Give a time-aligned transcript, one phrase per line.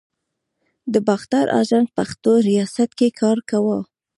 [0.93, 3.79] د باختر آژانس پښتو ریاست کې کار کاوه.